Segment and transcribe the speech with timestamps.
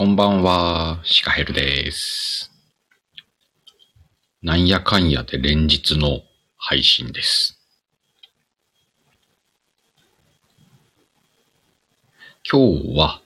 [0.00, 2.50] こんばんは、シカヘルです。
[4.40, 6.22] なんやかんやで連日の
[6.56, 7.60] 配信です。
[12.50, 13.20] 今日は、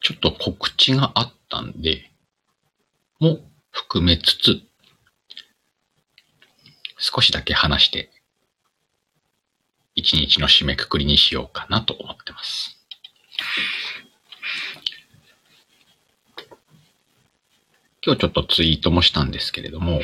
[0.00, 2.12] ちょっと告知があったんで、
[3.18, 3.40] も
[3.72, 4.60] 含めつつ、
[6.98, 8.08] 少しだけ話して、
[9.96, 12.78] 一日の締めくくりにしようかなと思ってます。
[18.06, 20.00] 今日ちょっとツイートもしたんですけれども、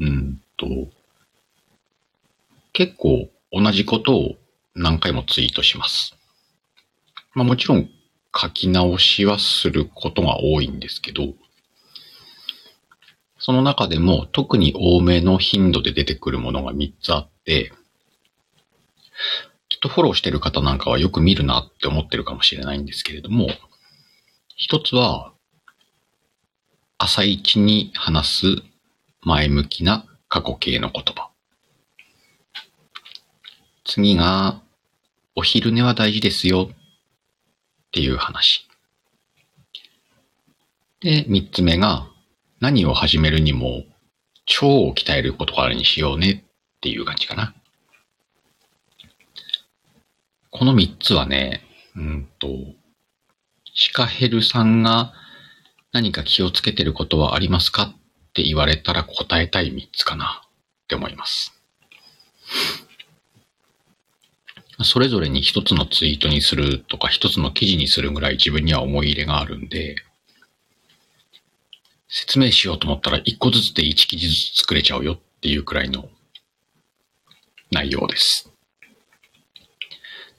[0.00, 0.66] うんと、
[2.72, 4.36] 結構同じことを
[4.74, 6.16] 何回もツイートします。
[7.34, 7.90] まあもちろん
[8.34, 11.34] 書き直しはすることが多いんですけど、
[13.38, 17.70] その中でも特に多めの頻度で出てくるものが3つあって、
[19.68, 23.48] ちょっとフォローしてる方なんかはよく見るなって思ってるかもしれないんですけれども、
[24.56, 25.33] 一つは、
[27.04, 28.62] 朝一に話す
[29.20, 31.28] 前向きな過去形の言葉。
[33.84, 34.62] 次が、
[35.34, 36.76] お昼寝は大事ですよっ
[37.92, 38.66] ていう話。
[41.00, 42.08] で、三つ目が、
[42.60, 43.82] 何を始めるにも、
[44.62, 46.46] 腸を鍛えることからにしようね
[46.76, 47.54] っていう感じかな。
[50.50, 51.60] この三つはね、
[51.96, 52.48] うんと、
[53.74, 55.12] シカヘルさんが
[55.94, 60.48] 何か気をつけてることはありますかって言われたら答えたい三つかなっ
[60.88, 61.52] て思います。
[64.82, 69.94] それぞれに一つのツイートにするとか一つの記事にするぐらい自分には思い入れがあるんで、
[72.08, 76.08] 説明しようと思ったら一個ずつで一記事ずつ作れちゃうよっていうくらいの
[77.70, 78.50] 内容です。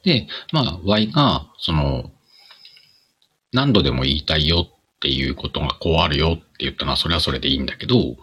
[0.04, 2.12] で、まあ、Y が、その、
[3.54, 4.68] 何度でも言いたいよ
[5.06, 8.18] っていうことがこうあるよって言ったのはそれはそれでいいんだけど、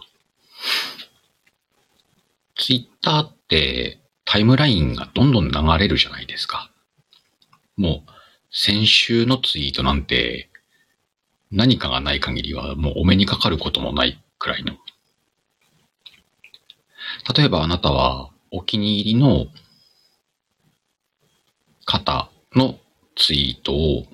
[2.57, 6.69] ツイッターってタイムラインがどんどん流れるじゃないですか。
[7.77, 8.11] もう、
[8.51, 10.49] 先週のツイートなんて、
[11.51, 14.73] 何かがない限りはもうお目にかかることもないくらいの。
[17.33, 19.45] 例えばあなたはお気に入りの
[21.85, 22.77] 方の
[23.15, 24.05] ツイートを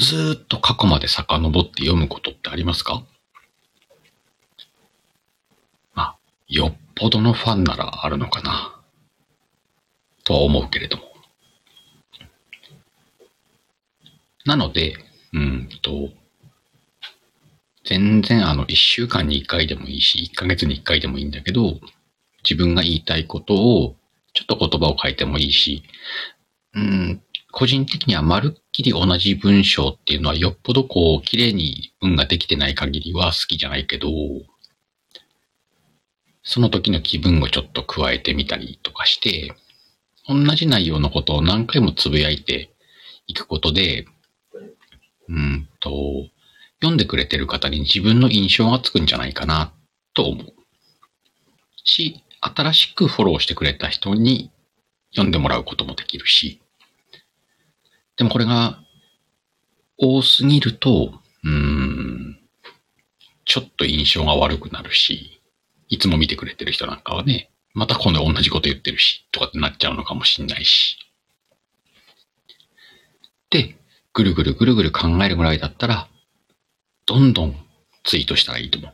[0.00, 3.04] ずっと過去まで遡って読むことってありますか？
[5.94, 6.16] まあ、
[6.48, 8.80] よっぽどのファンならあるのかな。
[10.24, 11.02] とは思うけれども。
[14.46, 14.96] なので、
[15.34, 16.08] うんと、
[17.84, 21.78] 全然あの、一週間に一回でもいいし、一ヶ月に一回でもいいんだけど、
[22.42, 23.96] 自分が言いたいことを、
[24.32, 25.82] ちょっと言葉を変えてもいいし、
[26.74, 27.22] うん、
[27.52, 34.08] 個人的にはまるっきり同じ文章っていうのはよっぽどこう、綺麗に文ができてない限りは好きじゃないけど、
[36.42, 39.54] その時の気分をちょっと加えてみたりとかして、
[40.28, 42.70] 同じ内容のことを何回もつぶやいて
[43.26, 44.06] いくことで、
[45.28, 46.26] うんと、
[46.80, 49.72] 読んでくれてる方に自分の印象がつくんじゃないかな
[50.14, 50.54] と思う。
[51.84, 54.50] し、新しくフォローしてくれた人に
[55.10, 56.60] 読んでもらうこともできるし、
[58.20, 58.78] でもこれが
[59.96, 62.38] 多すぎると、うーん、
[63.46, 65.40] ちょっと印象が悪くなるし、
[65.88, 70.98] いつも見てくれてる人なんかはね、また今度同じこと言ってるし、とかってなっちゃうのかもしんないし。
[73.48, 73.78] で、
[74.12, 76.06] ぐるぐるぐるぐる考えるぐらいだったら、
[77.06, 77.56] どんどん
[78.04, 78.88] ツイートしたらいいと思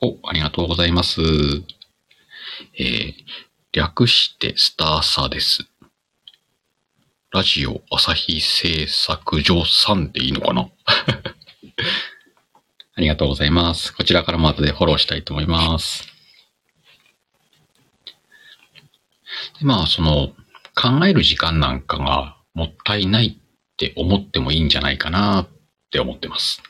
[0.00, 0.16] う。
[0.22, 1.20] お、ありがとうございます。
[2.78, 3.14] えー、
[3.72, 5.64] 略してスターサです。
[7.30, 10.68] ラジオ朝日製作所さんでいいのかな？
[12.96, 13.94] ありがとうございます。
[13.94, 16.04] こちらからも後でフォローしたいと思います。
[19.60, 20.34] でまあ、その、
[20.74, 25.48] 考える時間なんかがもったいないって思ってもいいんじゃないかなっ
[25.92, 26.60] て思ってます。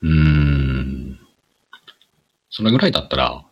[0.00, 1.20] うーん。
[2.48, 3.44] そのぐらいだったら、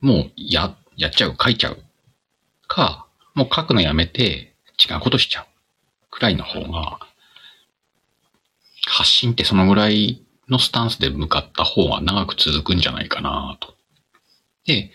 [0.00, 1.78] もう、や、やっちゃう、書いちゃう。
[2.66, 5.46] か、もう書くのやめて違うことしちゃう。
[6.10, 6.98] くらいの方が、
[8.86, 13.74] 発信ってそのぐらいのスタンスで向かった方が長く続くんじゃないかなと。
[14.66, 14.90] で、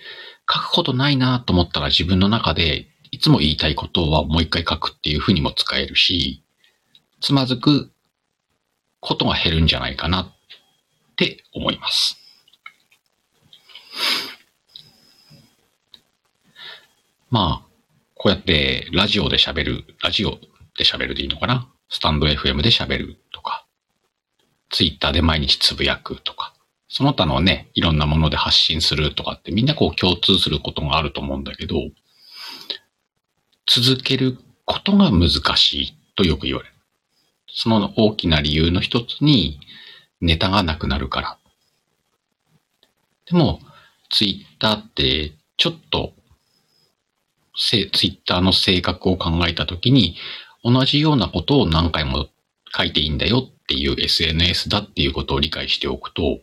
[0.52, 6.44] 書くことないなと思ったら自分の中でいつも言いたいことはもう一回書くっていうふうにも使えるし、
[7.22, 7.92] つまずく
[9.00, 10.36] ことが減るんじゃないかなっ
[11.16, 12.18] て思います。
[17.34, 17.68] まあ、
[18.14, 20.38] こうやってラジオで喋る、ラジオ
[20.78, 21.68] で喋るでいいのかな？
[21.90, 23.66] スタンド FM で喋るとか、
[24.70, 26.54] ツイッターで毎日つぶやくとか、
[26.90, 31.78] その他のね、いろんなもので発信するとかってみんなこう共通することがあると思うんだけど、
[33.66, 36.76] 続けることが難しいとよく言われる。
[37.48, 39.60] その大きな理由の一つに
[40.22, 41.40] ネタがなくなるから。
[43.26, 43.60] でも、
[44.12, 46.14] ツイッターってちょっと
[47.56, 50.16] せツイッターの性格を考えたときに、
[50.64, 52.28] 同じようなことを何回も
[52.76, 56.40] 書いていいんだよっていう SNS だっていうことを理解しておくと、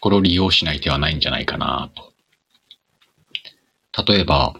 [0.00, 2.12] これを利用しない手はないんじゃないかなと。
[4.06, 4.54] 例えば、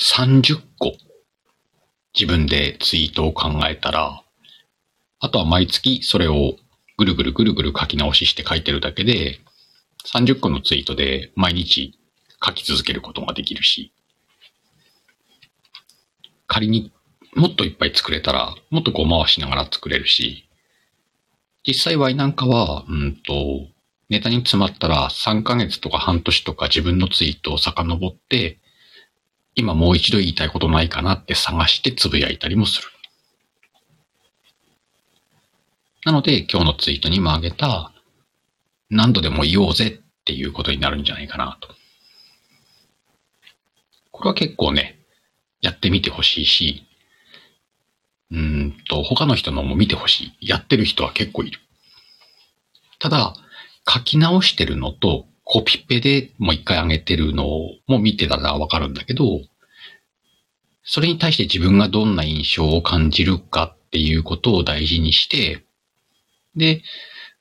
[0.00, 0.92] 30個
[2.14, 4.22] 自分でツイートを考えたら、
[5.20, 6.56] あとは毎月それを
[6.96, 9.40] ぐるぐるぐるぐる書き直しして書いてるだけで、
[10.12, 11.99] 30個のツイートで毎日
[12.44, 13.92] 書き続けることができるし、
[16.46, 16.92] 仮に
[17.34, 20.48] もっといっぱい作れたら、もっとこう回しながら作れるし、
[21.66, 23.68] 実際 Y なんかは、うんと、
[24.08, 28.58] ネタに詰まったら3ヶ月とか半年とか自分のツイートを遡って、
[29.54, 32.88] 今もう一度言いたいことないかなって探してつぶやいたりもする。
[36.04, 37.92] なので今日のツイートにもあげた
[38.88, 41.79] 何度でも言おうぜっていうことになるんじゃないかなと。
[44.20, 44.98] これは結構ね、
[45.62, 46.86] やってみてほしいし、
[48.30, 50.48] うんと、他の人のも見てほしい。
[50.48, 51.58] やってる人は結構いる。
[52.98, 53.34] ただ、
[53.88, 57.44] 書き直してるのと、コピペでもう一回上げてるの
[57.88, 59.40] も見てたらわかるんだけど、
[60.84, 65.64] それに対して自分がどんな印象を感じるかっていうことを大事にして、
[66.54, 66.82] で、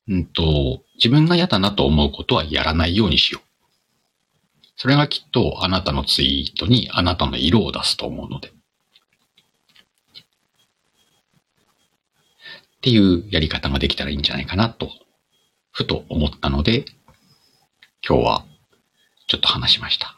[0.08, 3.49] うんと、自分が嫌だなと思うことはやらないようにしよう。
[4.80, 8.48] それがきっとあなたのツイートにあなたの色を出すと思うので。
[8.48, 8.52] っ
[12.82, 14.90] ていうやり方ができたらいいんじゃないかなと、
[15.72, 16.86] ふと思ったので、
[18.08, 18.46] 今日は
[19.28, 20.18] ちょっと話しました。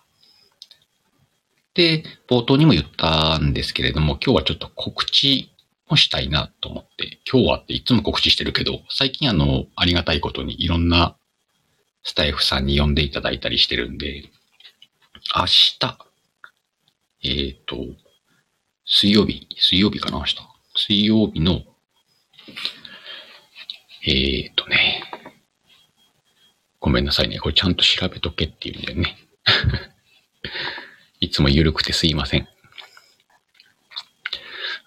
[1.73, 5.49] で、冒頭にも言ったんですけれども、今日はちょっと告知
[5.89, 11.17] もしたいなと思って、今日はっていつも告知してるけど、最近あの、ありがたいことにいろんな
[12.03, 14.29] スタイフさんに呼んでいただいたりしてるんで、
[15.35, 15.79] 明日、
[17.23, 17.77] えっ、ー、と、
[18.85, 20.37] 水曜日、水曜日かな明日。
[20.75, 21.61] 水曜日の、
[24.05, 25.03] えっ、ー、とね、
[26.79, 27.39] ごめんなさいね。
[27.39, 29.17] これちゃんと調べとけっていうんだよね。
[31.21, 32.47] いつも緩くてすいません。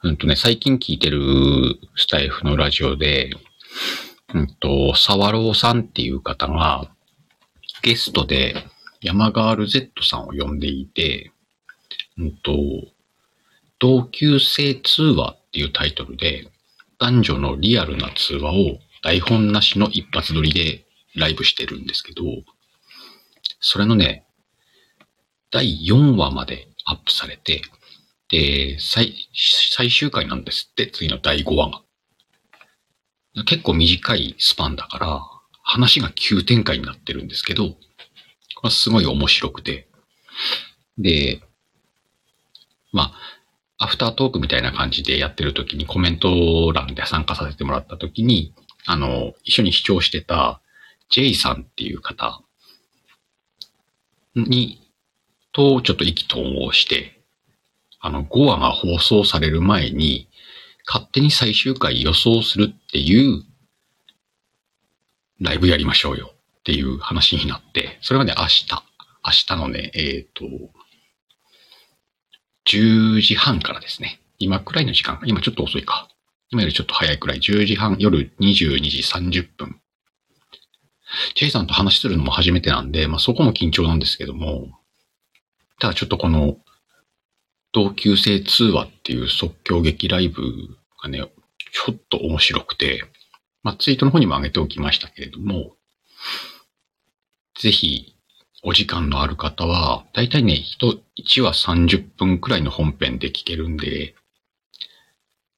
[0.02, 3.30] うんとね、最近聞いてるスタイフのラジオで、
[4.34, 6.90] うんと、沢朗さんっていう方が、
[7.82, 8.66] ゲストで、
[9.04, 11.30] 山ガール Z さんを呼んでいて、
[12.16, 12.54] うんと、
[13.78, 16.48] 同級生通話っていうタイトルで、
[16.98, 22.22] 男女のリアルな通話を台本なしの一発撮りでライブしてるんですけど、
[23.60, 24.24] それのね、
[25.50, 27.60] 第4話までアップされて、
[28.30, 29.14] で、最、
[29.76, 33.44] 最終回なんですって、次の第5話が。
[33.44, 35.20] 結構短いスパンだから、
[35.62, 37.76] 話が急展開になってるんですけど、
[38.64, 39.86] まあ、すごい面白くて。
[40.96, 41.42] で、
[42.92, 43.12] ま
[43.78, 48.54] あ、アフタートークみたいな感じでやってる時にコメント欄で参加させてもらった時に、
[48.86, 50.62] あの、一緒に視聴してた
[51.10, 52.40] J さんっていう方
[54.34, 54.80] に、
[55.52, 57.20] とちょっと意気投合して、
[58.00, 60.26] あの、5話が放送される前に、
[60.86, 63.42] 勝手に最終回予想するっていう
[65.40, 66.33] ライブやりましょうよ
[66.64, 68.66] っていう話になって、それがね、明日、
[69.22, 70.46] 明日のね、えっ、ー、と、
[72.66, 74.18] 10時半からですね。
[74.38, 76.08] 今くらいの時間、今ちょっと遅いか。
[76.48, 79.78] 今よりちょっと早いくらい、10時半、夜22時30分。
[81.34, 84.68] チェイさんと話するのも初めてなんで、まあそこも緊張なんですけども、
[85.80, 86.56] ただちょっとこの、
[87.72, 90.42] 同級生通話っていう即興劇ライブ
[91.02, 93.04] がね、ちょっと面白くて、
[93.62, 95.76] まあツイートの方にも上げておきましたけれども、
[97.60, 98.16] ぜひ、
[98.62, 100.64] お時間のある方は、だいたいね、
[101.18, 104.14] 1話30分くらいの本編で聞けるんで、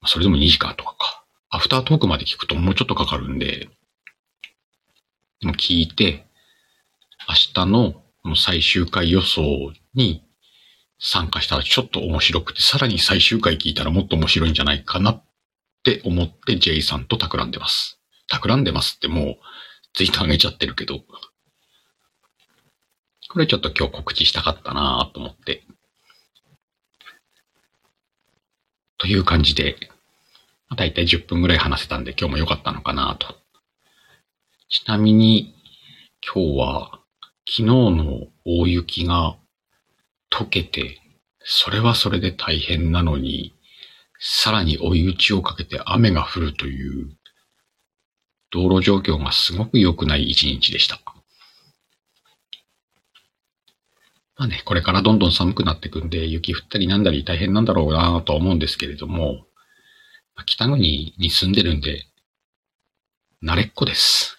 [0.05, 1.23] それでも2時間とかか。
[1.49, 3.69] アフタートークまで聞くともうちょっとかかるんで、
[5.41, 6.25] も聞いて、
[7.29, 9.41] 明日のこの最終回予想
[9.93, 10.23] に
[10.99, 15.23] 参加したらちょっと面白くて、さらに最終回聞いたらもっと面白いんじゃないかなっ
[15.83, 17.99] て思って J さんと企んでます。
[18.27, 19.37] 企んでますってもう
[19.93, 21.01] ツイート上げちゃってるけど、
[23.29, 25.63] これちょっと今日告知したかったなと思って。
[28.97, 29.75] という感じで、
[30.75, 33.35] だいたい10分ぐらい話せたんで今日も良かったのかなと。
[34.69, 35.53] ちなみに、
[36.21, 36.99] 今日は
[37.47, 39.37] 昨日の大雪が
[40.31, 41.01] 溶けて、
[41.43, 43.53] それはそれで大変なのに、
[44.19, 47.09] さらに追い打ちをかけて雨が降るという、
[48.51, 50.99] 道路状況がすごく良くない一日でした。
[54.37, 59.45] まあね、これからどんどん寒くなってくんで、雪降ったりなんだり大変なんだろうなと思うんですけれども、
[60.45, 62.05] 北国に住んでるんで、
[63.43, 64.37] 慣れっこです。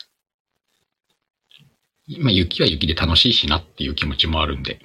[2.06, 4.80] 今雪は雪で楽しいしなっていう気持ちもあるんで、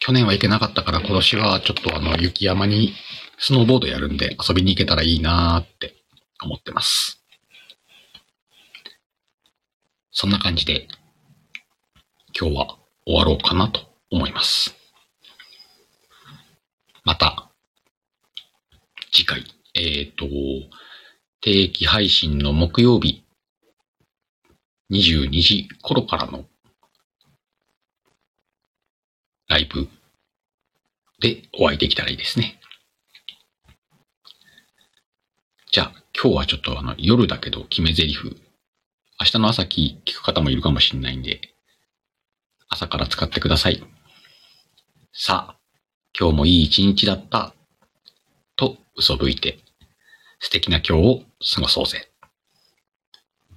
[0.00, 2.92] 去年は行けなかったから今年はちょっとあの雪山に
[3.38, 5.94] スノーボードやるんで遊びに行けたらいいなーって
[6.42, 7.24] 思ってます。
[10.10, 10.88] そんな感じで
[12.38, 14.76] 今日は終わろうかなと思います。
[17.02, 17.50] また
[19.12, 19.44] 次回、
[19.74, 20.26] えっ、ー、と、
[21.40, 23.24] 定期配信の木曜日
[24.92, 26.44] 22時頃からの
[29.48, 29.88] ライブ
[31.20, 32.60] でお会いできたらいいですね。
[35.72, 38.18] じゃあ、今日はちょっとあの夜だけど決め台詞。
[39.20, 41.40] 明日の朝聞く方もいるかもしれないんで、
[42.68, 43.82] 朝から使ってください。
[45.16, 45.56] さあ、
[46.18, 47.54] 今日もいい一日だった。
[48.56, 49.60] と嘘吹いて、
[50.40, 51.22] 素敵な今日を
[51.54, 52.10] 過ごそうぜ。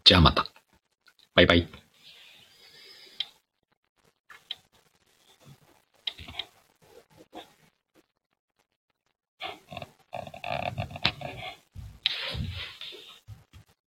[0.03, 0.45] じゃあまた。
[1.33, 1.67] バイバイ。